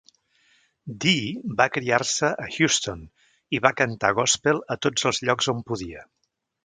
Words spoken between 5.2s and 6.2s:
llocs on podia.